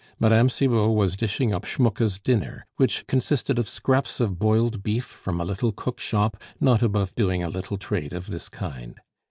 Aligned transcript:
Mme. 0.19 0.47
Cibot 0.47 0.95
was 0.95 1.15
dishing 1.15 1.53
up 1.53 1.63
Schmucke's 1.63 2.17
dinner, 2.17 2.65
which 2.77 3.05
consisted 3.05 3.59
of 3.59 3.67
scraps 3.69 4.19
of 4.19 4.39
boiled 4.39 4.81
beef 4.81 5.05
from 5.05 5.39
a 5.39 5.45
little 5.45 5.71
cook 5.71 5.99
shop 5.99 6.41
not 6.59 6.81
above 6.81 7.13
doing 7.13 7.43
a 7.43 7.49
little 7.49 7.77
trade 7.77 8.11
of 8.11 8.25
this 8.25 8.49
kind. 8.49 8.99